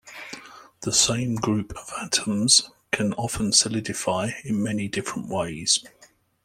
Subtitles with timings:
[0.79, 5.79] The same group of atoms can often solidify in many different ways.